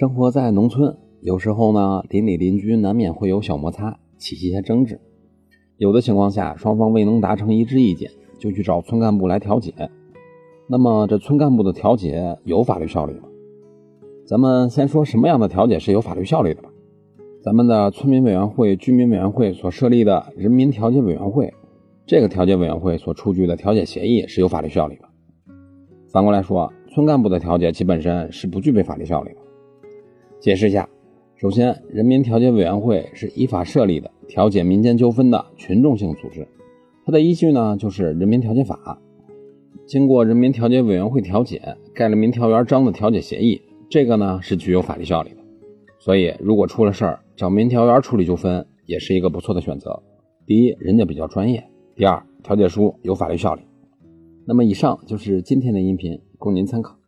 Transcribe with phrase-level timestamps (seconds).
[0.00, 4.98] 生活在农村，有时候呢，邻里邻居难免会有小摩擦，起一些争执。
[5.76, 9.74] 有的情况下，双方未能达成一致意见，就去找村干部来调解。
[10.70, 13.24] 那么，这村干部的调解有法律效力吗？
[14.24, 16.70] 咱们先说什么样的调解是有法律效力的吧。
[17.42, 21.52] 咱们的村民委员会、居民委员会所设立的人民调解委员会，
[22.06, 25.02] 这个调解委员会所出具的调解协议是有法律效力的。
[26.10, 29.36] 反过来说，村干部的调解其本身是不具备法律效力的。
[30.40, 30.88] 解释一下，
[31.36, 36.48] 首先，人民调解委员会是依法设立的调解民间纠纷的群众性组织，
[37.04, 38.78] 它的依据呢就是《人民调解法》。
[39.86, 45.36] 经过人民调解委员会调解，盖了民调员章的调解协议，这个呢是具有法律效力的。
[45.98, 50.02] 所以，如果出了事儿，找民调员处理纠纷也是一个不错的选择。
[50.46, 51.60] 第一，人家比较专业；
[51.94, 53.60] 第二，调解书有法律效力。
[54.46, 56.99] 那么，以上就是今天的音频，供您参考。